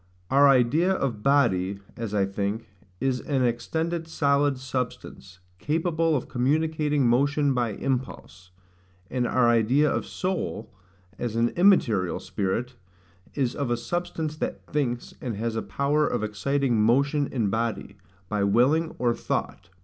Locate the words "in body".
17.27-17.95